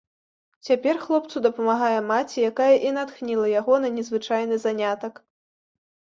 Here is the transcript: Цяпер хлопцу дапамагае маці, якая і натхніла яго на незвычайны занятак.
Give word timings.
Цяпер 0.69 0.95
хлопцу 1.03 1.37
дапамагае 1.47 1.99
маці, 2.13 2.39
якая 2.51 2.71
і 2.87 2.95
натхніла 2.97 3.45
яго 3.59 3.73
на 3.85 3.93
незвычайны 4.01 4.55
занятак. 4.67 5.25